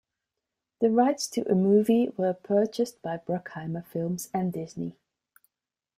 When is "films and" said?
3.85-4.51